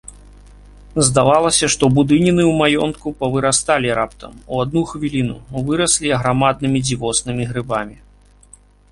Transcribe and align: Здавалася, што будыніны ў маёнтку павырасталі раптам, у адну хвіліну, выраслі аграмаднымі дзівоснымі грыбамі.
Здавалася, 1.07 1.65
што 1.73 1.89
будыніны 1.97 2.43
ў 2.45 2.53
маёнтку 2.61 3.11
павырасталі 3.19 3.89
раптам, 3.99 4.33
у 4.55 4.61
адну 4.63 4.83
хвіліну, 4.93 5.35
выраслі 5.67 6.15
аграмаднымі 6.17 6.79
дзівоснымі 6.87 7.43
грыбамі. 7.51 7.97